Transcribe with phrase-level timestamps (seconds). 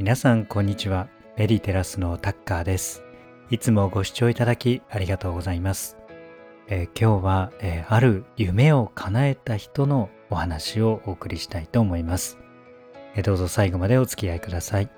[0.00, 1.08] 皆さんこんにちは。
[1.36, 3.02] メディテラスのタッカーです。
[3.50, 5.98] いつもご視聴いただきありがとうございます、
[6.68, 12.38] えー、今日は、えー、ある夢を叶えた人のお話をお送りしたいと思います、
[13.14, 14.88] えー、どうぞ最後までお付き合いください。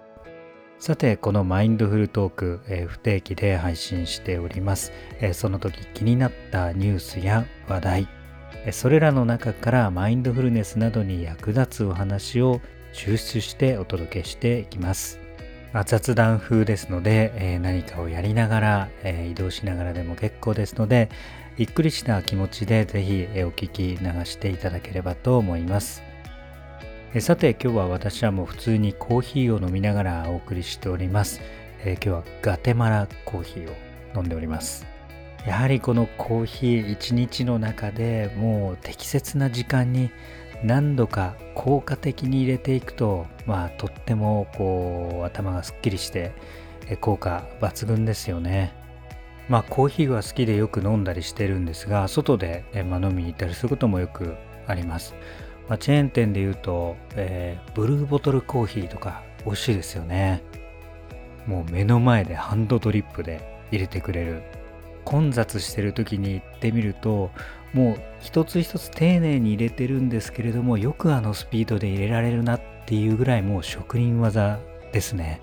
[0.79, 8.09] さてこのマインドフルトーク、え不定期で配信しております、えその時気になったニュースや話題。
[8.71, 12.61] それらの中からマインドフルネスなどに役立つお話を
[12.93, 15.19] 抽出してお届けしていきます。
[15.73, 21.09] まあ、雑談風ですので、えー、何かをやりながら、えー、移動しながらでも結構ですので、
[21.57, 26.03] ゆっくりした気持ちでぜひ、お聞き流していただければと思います。
[27.15, 31.43] えさて今日は私はもう普通にコーヒーを飲みながらお送りしております。
[31.85, 33.75] え今日はガテマラコーヒーを
[34.17, 34.87] 飲んでおります。
[35.47, 40.11] やはりこのコーヒー一日の中でもう適切な時間に
[40.65, 46.33] 何度か効果的に入れていくとまあとってもこう頭がすっきりして
[47.01, 48.73] 効果抜群ですよね。
[49.49, 54.35] まあコーヒーは好きでよく飲んだりしてるんですが外で、まあ、飲みに行ったりすることもよく
[54.67, 55.15] あります、
[55.69, 60.43] まあ、チェーン店で言うと、えー、ブルーボトルコーヒーとか美味しいですよね。
[61.47, 64.43] もう目の前でハンドドリップで入れてくれる。
[65.05, 67.31] 混雑してる時に行ってみると
[67.73, 74.61] もう一つ一つ丁寧に入れてるんですけれどもよくあのスピードで入れられるなっていうぐらいもう職人技
[74.93, 75.41] ですね、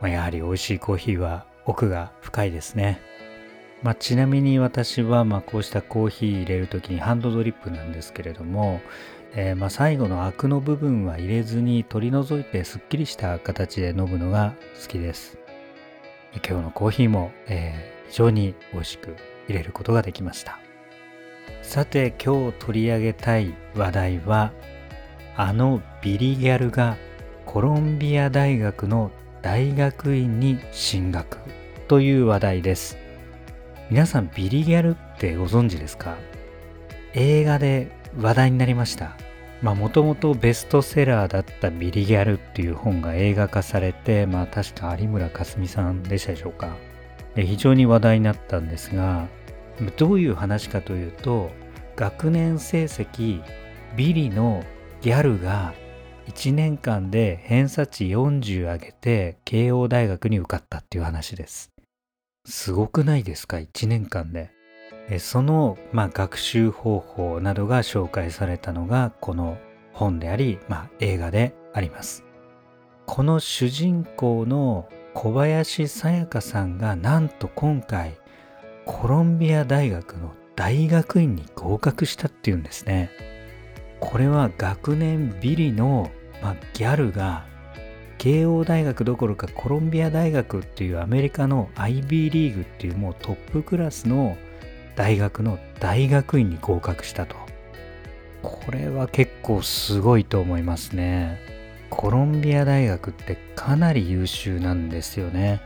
[0.00, 3.00] まあ、やはり美味しいコーヒーは奥が深いですね、
[3.82, 8.80] まあ、ちなみに私はまこうしたコーヒー入れる時にハンドドリップなんですけれども、
[9.34, 15.38] えー、ま最後のアクの部分は入れずに取り除いてすっきりした形で飲むのが好きです。
[16.48, 19.16] 今日のコーヒーも、えー、非常に美味しく
[19.48, 20.58] 入れることができました。
[21.62, 24.52] さて今日取り上げたい話題は
[25.34, 26.98] あのビリギャルが
[27.46, 29.10] コロンビア大学の
[29.40, 31.38] 大学院に進学
[31.88, 32.98] という話題です。
[33.88, 36.18] 皆さんビリギャルってご存知ですか？
[37.14, 39.16] 映画で話題になりました。
[39.62, 46.76] まあもともとベストセラーだったビリギャルっていう本が映画化されてまあ確か有村架純さんでしたでしょうか？
[47.34, 49.28] 非常に話題になったんですが
[49.96, 51.50] どういう話かというと
[51.96, 53.42] 学年成績
[53.96, 54.64] ビリの
[55.00, 55.74] ギャルが
[56.28, 61.70] 1年間で偏差値40上げて慶応大学に受かったっていう話です。
[62.44, 64.50] すごくないですか ?1 年間で。
[65.18, 69.58] その、まあ、学習方法などが紹介されたのがこの
[69.92, 72.24] 本であり、まあ、映画であります。
[73.06, 78.18] この主人公の小林さやかさんがなんと今回
[78.86, 83.10] コロンビア大学の大学院に合格したっていうんですね。
[84.00, 86.10] これは学年ビリの、
[86.42, 87.46] まあ、ギャルが
[88.18, 94.36] 慶応大学どころかコロンビア大学っていうアメリカの IB リーグっていうもうトップクラスの
[94.96, 97.36] 大学の大学院に合格したと。
[98.42, 101.51] これは結構すごいと思いますね。
[101.92, 105.60] コロンビア大学ってかなり優秀なんですよね。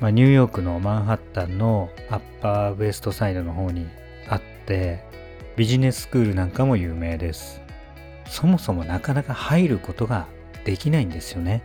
[0.00, 3.86] まあ、ニューヨークのマンハッタンのアッパーウエストサイドの方に
[4.28, 5.02] あって
[5.56, 7.62] ビジネススクールなんかも有名です
[8.28, 10.26] そもそもなかなか入ることが
[10.66, 11.62] できないんですよね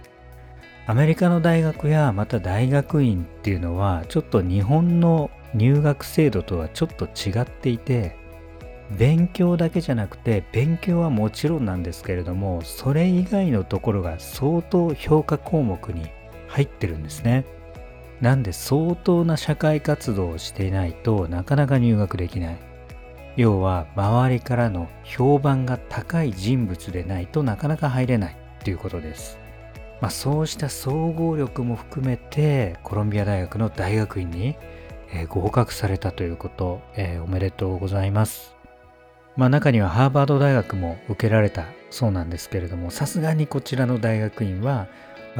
[0.87, 8.15] アメリカの大学やまた大学院っていうのはちょっと日本の入学制度とはちょっと違っていて
[8.97, 16.09] 勉強だけじゃなくて勉強はもちろんなんですけれどもそれ以外のところが相当評価項目に
[16.47, 17.45] 入ってるんですね
[18.21, 22.57] なんで相当な社会活動をしていないとなかなか入学できない。
[23.35, 29.39] 要は周りからの評判が高い人物でないとなかなか入れないということです。
[30.01, 34.55] まあ、そうした総合力も含めてコロンビア大学の大学院に、
[35.27, 38.60] 合格されたということ、えー、おめでとうございます。
[39.35, 44.87] まあ中にはハーバード大学も受けられたそうなんですけれどもさすがにこちらの大学院は、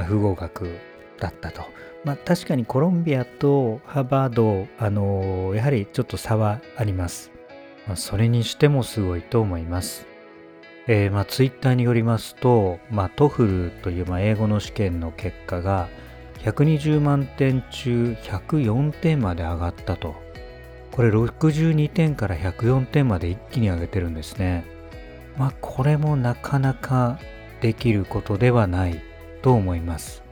[0.07, 0.77] 不合格
[1.19, 1.63] だったと。
[2.03, 7.31] まあ、確かにコロンビアとハーバード、あのー、やはりちょっと差はあります。
[7.87, 10.07] まあ、それにしてもすごいと思います。
[10.87, 15.89] えー、まあ、ツイッターによりますと、まあ、 TOEFL という、まあ、英語の試験の結果が
[16.39, 20.15] 120万点中104点まで上がったと。
[20.91, 24.65] これ62点から104点まで一気に上げてるんですね。
[25.37, 27.19] まあこれもなかなか
[27.61, 29.01] できることではない
[29.41, 30.23] と思います。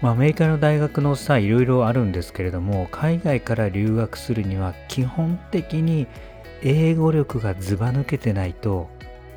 [0.00, 6.06] まあ、アメリカの大学のさいろいろあるんですけれども海外から留学するには基本的に
[6.62, 8.90] 英語力がずば抜けてないと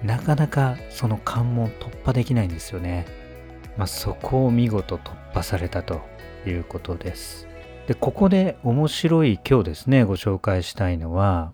[0.04, 3.06] なかなかその関門突破できないんですよね。
[3.78, 6.02] まあ、そこを見事突破されたと
[6.46, 7.47] いうことです。
[7.88, 11.54] でここで面白い今日ですねご紹介したいのは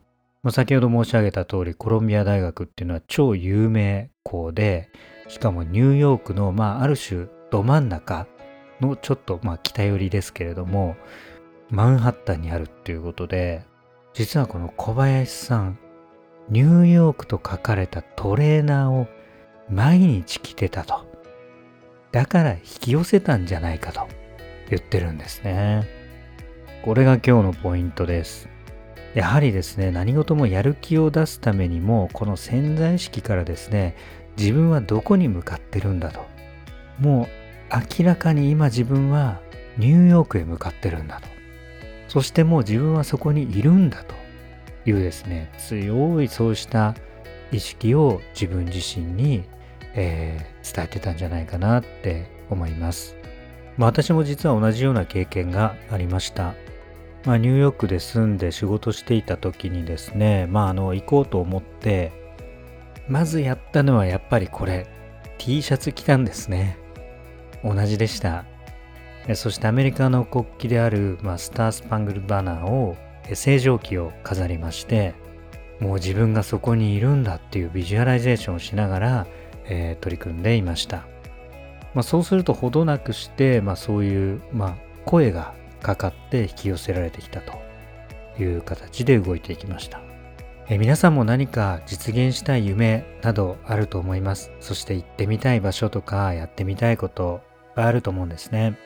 [0.50, 4.90] 先ほど申し上げた通りコロンビア大学っていうのは超有名校で
[5.28, 8.28] しかもニューヨークの、まあ、ある種ど真ん中
[8.82, 10.96] のちょっとまあ北寄りですけれども
[11.70, 13.64] マンハッタンにあるっていうことで
[14.14, 15.78] 実はこの小林さん
[16.50, 19.08] ニューヨークと書かれたトレーナーを
[19.70, 21.06] 毎日着てたと。
[22.12, 24.08] だから引き寄せたんじゃないかと
[24.70, 26.03] 言ってるんですね。
[26.84, 28.50] これが今日のポイントです。
[29.16, 33.96] やはりですね何事もやる気を出すためにもこの潜在意識からですね
[34.38, 36.26] 自分はどこに向かってるんだと。
[37.00, 37.30] も
[37.72, 39.40] う明らかに今自分は
[39.78, 41.28] ニューヨークへ向かってるんだと。
[42.08, 44.24] そしてもう自分はそこにいるんだと。
[44.86, 46.96] いうですね強いそうした
[47.52, 49.44] 意識を自分自身に、
[49.94, 53.16] えー、伝えてたんじゃないかなって思います、
[53.78, 56.54] まあ、私も実は同じような経験がありました。
[57.26, 62.12] まあ、ニューヨークで住んで仕事していた時にですね、まあ、あの行こうと思って
[63.08, 64.88] まずやったのはやっぱりこれ
[65.38, 66.78] T シャツ着たんですね。
[67.64, 68.46] 同じでした。
[69.36, 72.98] そしてアメリカの国旗である、まあ、スタースパングルバナーを
[73.34, 75.16] 星条旗を飾りまして
[75.80, 79.28] もう自分がそこにいるんだっていうビジュアライゼーションをしながら、
[79.66, 81.06] えー、取り組んでいました、
[81.94, 84.76] まあ、そうするとほどなくして、まあ、そういう、まあ、
[85.06, 85.54] 声が
[85.84, 87.54] かかって引き寄せられてきたと
[88.42, 90.02] いう形で動いていきました。
[90.70, 94.52] え皆さんも何か実現したい夢などあると思います。
[94.62, 97.42] そして行ってみたい場所とかやってみたいこと
[97.76, 98.78] があると思うんですね。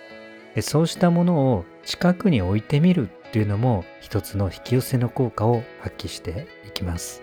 [0.61, 7.21] そうしたものを近くに置いてみるっていうのも一つの引き寄せの効果を発揮していきます。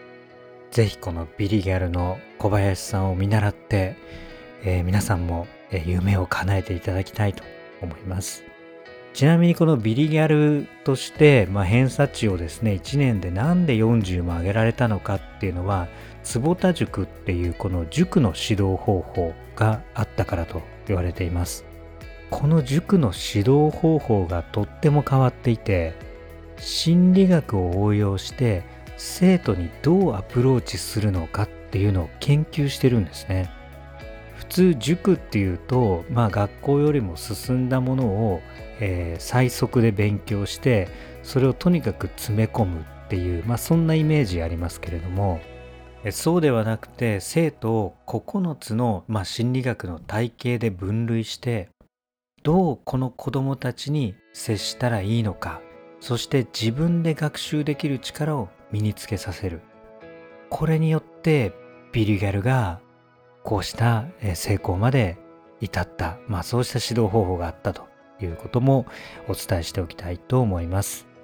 [0.71, 3.97] 是非このビリギャルの小林さんを見習って、
[4.65, 5.49] えー、皆さんも
[5.85, 7.43] 夢を叶えていただきたいと
[7.83, 8.54] 思います。
[9.15, 15.87] ちなみにこのビリギャルとして、まあ、偏差値をですね1年でなんで40も上げられたのかっていうのは
[16.25, 21.65] 坪田塾っていうこの塾の指導方法があったからと言われています。
[22.31, 25.95] この塾の指導方法がとっても変わっていて
[26.59, 28.65] 心理学を応用して
[28.97, 33.49] 生徒にどうアプローチするのかっていうのを研究してるんですね。
[34.35, 38.43] 普通塾っていうとまあ学校よりも進んだものを
[38.81, 40.89] えー、最速で勉強して
[41.23, 45.41] それをとにかく詰め込むっていう、まあ、そんなイメージありますけれども
[46.11, 51.71] そうではなくて生徒を9つの、まあ、心理学の体系で分類して
[52.43, 55.63] どうこの子どもたちに接したらいいのか
[56.01, 59.63] そして自分で学習できる力を身につけさせる。
[60.51, 61.53] これによって
[61.93, 62.81] ビリギャルが
[63.43, 64.05] こうした
[64.35, 65.17] 成功まで
[65.61, 67.89] 至った、まあ、そうした指導方法があったと。
[68.25, 68.87] いうことも
[69.29, 71.15] お伝えしておきたいと思います。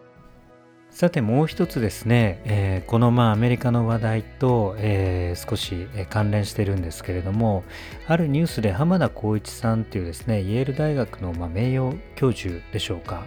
[0.91, 7.62] さてもう一つですね、えー、このまあアメリカの話題と、えー、少し関連してるんですけれども
[8.08, 13.25] あるニュースで浜田光一さんっていうですねイェール大学のまあ名誉教授でしょうか、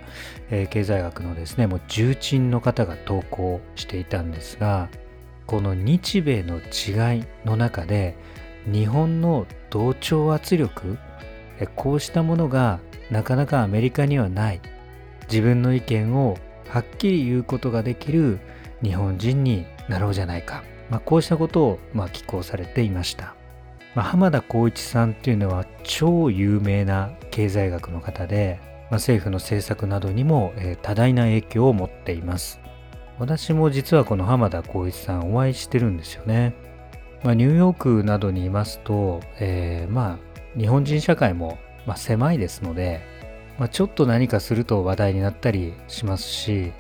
[0.52, 4.90] えー、経済学のですねもう重鎮の方が投稿していたんですが
[5.48, 8.18] この日米の違いの中で
[8.66, 10.98] 日本の同調圧力
[11.68, 12.80] こうしたものが
[13.10, 14.62] なかなかアメリカにはない。
[15.30, 16.38] 自分の意見を
[16.70, 18.40] はっきり言うことができる
[18.82, 23.36] 日本人になろうじゃないか、まあ、こうしたことをまあ寄稿されていました、
[23.96, 32.60] まあ、浜田光一さんっていうのは超有名な経済学の方で、まあ、政府の政策などにも、え、多大な影響を持っています。
[33.20, 36.56] 私も実はこの浜田光一さんお会いしてるんですよね、
[37.24, 43.02] まあ、ニューヨークなどにいますと、えー、まあ日本人社会もまあ、狭いですので、
[43.58, 46.72] まあ、ちょっと何かすると話題になったりしますし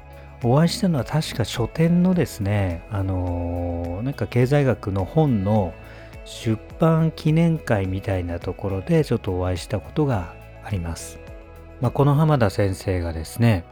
[0.43, 5.73] お会いしたのは確か書店のですねあのー、なんか経済学の本の
[6.25, 11.19] 出版記念会みたいなところでちょっとお会いしたことがあります、
[11.81, 13.65] まあ、この浜田先生がですね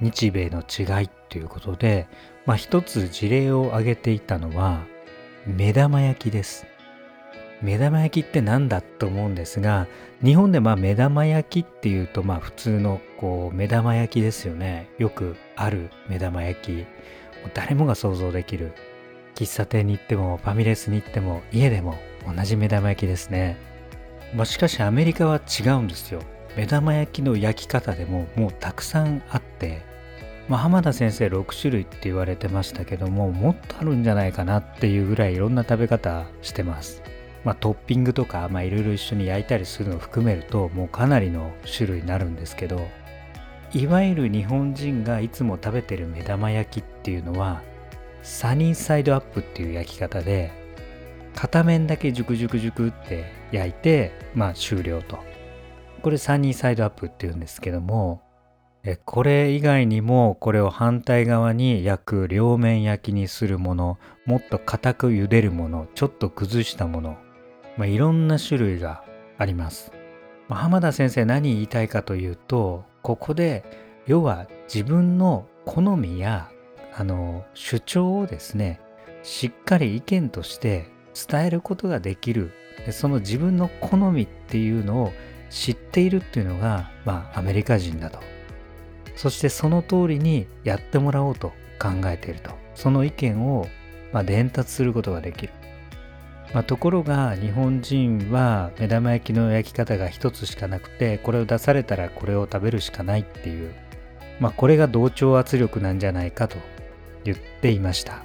[0.00, 2.08] 日米の違いということで、
[2.44, 4.84] まあ、一つ事例を挙げていたのは
[5.46, 6.71] 目玉焼きです。
[7.62, 9.86] 目玉焼きって何だと思うんですが
[10.22, 14.90] 日本でまあ目玉焼きっていうとまあ普通のこう目玉焼きですよね。
[14.98, 16.86] よくある目玉焼き。
[17.54, 18.72] 誰もが想像できる。
[19.34, 23.56] 喫茶店に行ってもファミレスに行っても家でも同じ目玉焼きですね、
[24.34, 26.20] まあ、しかしアメリカは違うんですよ。
[26.56, 29.82] 目玉焼きの焼き方でももうたくさんあって、
[30.48, 37.02] まあ、浜田先生6種類って言われてましたけどももっとあるんじゃないかなっていうぐらいいろんな食べ方してます。
[37.44, 42.86] まあ、トッピングとかいろいろ一緒に焼いたりするのを含めるともうかなりの種類になるんですけど
[43.72, 47.62] いわゆる日本人がいつも食べてる目玉焼きっていうのは
[48.22, 50.52] サニーサイドアップっていう焼き方で
[51.34, 55.18] 片面だけジュクジュクジュクって焼いてまあ終了と。
[56.02, 58.22] これサニーサイドアップっていうんですけども
[59.04, 67.16] これ以外にもこれを反対側に焼く両面焼きにするものもっと硬く茹でるものちょっと崩したもの、
[67.76, 69.04] まあ、いろんな種類が
[69.38, 69.92] あります、
[70.48, 73.64] まあ、浜田先生何言いたいかというとここで
[74.06, 76.50] 要は自分の好みや
[76.94, 78.80] あの主張をですね
[79.22, 80.90] しっかり意見として
[81.28, 82.52] 伝えることができる。
[82.84, 85.12] でその自分の好みっていうのを
[85.50, 88.18] 知っているっていうのが、まあ、アメリカ人だと。
[89.14, 92.50] そしてその通りにやってもらおうと考えていると。
[92.74, 93.68] その意見を、
[94.12, 95.52] まあ、伝達することができる、
[96.52, 103.74] まあ、ところが日本人は目玉焼きの焼き方が一つしかなくてこれを出されたらこれを食べるしかないっていう、
[104.38, 106.58] まあ、これが同調圧力なんじゃないかと
[107.24, 108.24] 言っていました、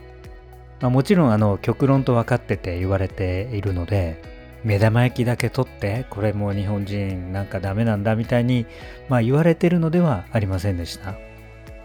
[0.81, 4.21] まあ、もちろんあの極論と分かってて言われているので
[4.63, 8.65] 目玉焼きだけ取ってこれも日本人なんかダメなんだみたいに、
[9.07, 11.15] まあ、言われてるのではありませんでした。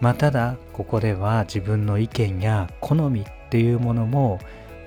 [0.01, 4.39] まあ、ただここでは自分の意見や好みっていうものも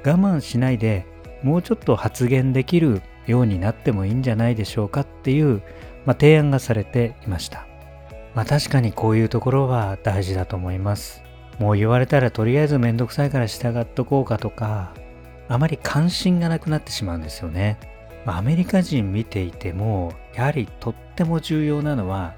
[0.04, 1.06] 我慢しないで
[1.43, 5.62] もうちょっと発言できるようになってもいいんじゃないでしょうかっていう、
[6.05, 7.66] まあ、提案がされていました。
[8.35, 11.23] まあ、確かにこういうところは大事だと思います。
[11.59, 14.93] もう言われたらとりあえずめんどくさいから従っとこうかとか
[15.49, 17.78] あまり関心がなくなってしまうんですよね。
[18.26, 22.35] アメリカ人見ていてもやはりとっても重要なのは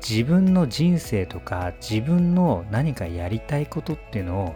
[0.00, 4.54] 自分の人生とか自分の何かやりたいことっていうのを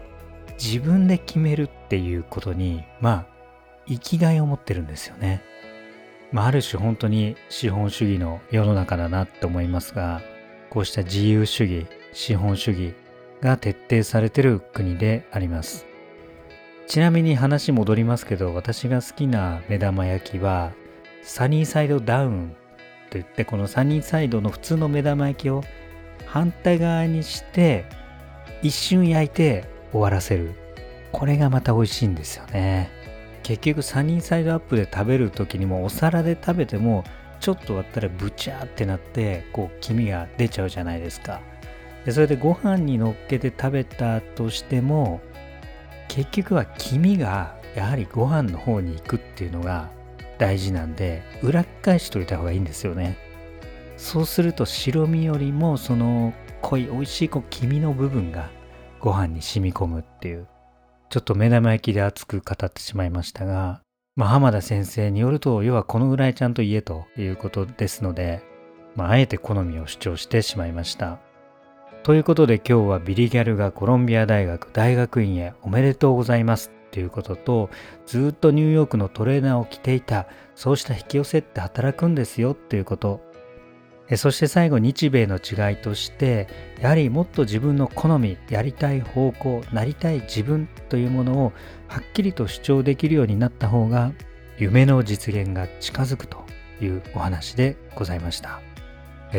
[0.54, 3.33] 自分で決めるっていうことにまあ
[3.86, 5.42] 生きがいを持ってるんですよね。
[6.32, 10.20] まあ、ある種本当に資本主義の世の中だなって思いますが
[10.68, 12.94] こうした自由主義資本主義
[13.40, 15.86] が徹底されてる国であります。
[16.86, 20.72] ちなみに話戻りますけど私が好きな目玉焼きは
[21.22, 22.54] サニーサイドダウン
[23.10, 25.64] といってこのサニーサイドの普通の目玉焼きを
[26.26, 27.84] 反対側にして
[28.62, 30.54] 一瞬焼いて終わらせる
[31.12, 32.90] これがまた美味しいんですよね
[33.44, 37.04] 結局サニーサイドアップで食べる時にもお皿で食べても
[37.40, 41.40] ちょっと割ったらブチャーってなってこう黄身が出ちゃうじゃないですか。
[42.06, 45.20] でそれでご飯に乗っけて食べたとしても
[46.08, 49.90] 結局は黄身がやはりご飯の方に行くっていうのが
[50.38, 53.18] 大事なんで裏返しといた方がいいんですよね。
[53.98, 56.32] そうすると白身よりもその
[56.62, 58.48] 濃い美味しいこう黄身の部分が
[59.00, 60.46] ご飯に染み込むっていう。
[61.14, 63.82] ちょっと目玉焼きで熱く語ってしまいましたが、
[64.16, 68.42] まあ、浜田先生によると要はこのぐらいちゃんと言えということですので、
[68.96, 71.20] まあ、あえて好みを主張してしまいました。
[72.02, 76.72] ということで今日はビリギャルがコロンビア大学大学院へおめでとうございます。
[76.88, 77.70] っていうことと
[78.06, 82.54] ずっとニューヨークのトレーナーを着ていたそうした引き寄せって働くんですよ。
[82.54, 83.20] っていうこと。
[84.16, 86.46] そして最後日米の違いとして
[86.80, 91.52] やはりもっと自分の好みやりたい方向なりたい自分というものを
[91.88, 94.12] はっきりと主張できるようになった方が
[94.58, 96.44] 夢の実現が近づくと
[96.82, 98.60] いうお話でございました。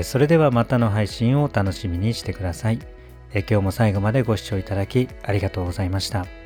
[0.04, 2.80] それではまたの配信を楽しみにしてください。
[3.34, 6.45] 今日も最後までご視聴いただきありがとうございました。